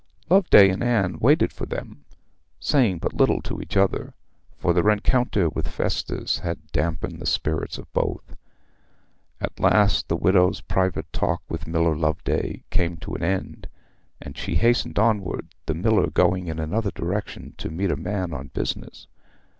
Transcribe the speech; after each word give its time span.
Loveday 0.31 0.69
and 0.69 0.81
Anne 0.83 1.19
waited 1.19 1.53
for 1.53 1.67
them, 1.67 2.05
saying 2.59 2.97
but 2.97 3.13
little 3.13 3.39
to 3.43 3.61
each 3.61 3.77
other, 3.77 4.15
for 4.57 4.73
the 4.73 4.81
rencounter 4.81 5.47
with 5.47 5.67
Festus 5.67 6.39
had 6.39 6.57
damped 6.71 7.19
the 7.19 7.25
spirits 7.27 7.77
of 7.77 7.85
both. 7.93 8.35
At 9.39 9.59
last 9.59 10.07
the 10.07 10.15
widow's 10.15 10.59
private 10.59 11.13
talk 11.13 11.43
with 11.47 11.67
Miller 11.67 11.95
Loveday 11.95 12.63
came 12.71 12.97
to 12.97 13.13
an 13.13 13.21
end, 13.21 13.69
and 14.19 14.35
she 14.35 14.55
hastened 14.55 14.97
onward, 14.97 15.53
the 15.67 15.75
miller 15.75 16.07
going 16.09 16.47
in 16.47 16.57
another 16.57 16.89
direction 16.95 17.53
to 17.59 17.69
meet 17.69 17.91
a 17.91 17.95
man 17.95 18.33
on 18.33 18.47
business. 18.55 19.05